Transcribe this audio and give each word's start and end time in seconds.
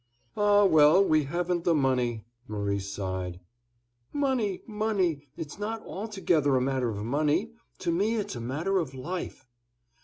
"Ah, 0.35 0.65
well, 0.65 1.05
we 1.05 1.25
haven't 1.25 1.63
the 1.63 1.75
money," 1.75 2.25
Maurice 2.47 2.91
sighed. 2.91 3.39
"Money—money—it's 4.11 5.59
not 5.59 5.85
altogether 5.85 6.55
a 6.55 6.59
matter 6.61 6.89
of 6.89 7.05
money; 7.05 7.51
to 7.77 7.91
me 7.91 8.15
it's 8.15 8.35
a 8.35 8.41
matter 8.41 8.79
of 8.79 8.95
life." 8.95 9.45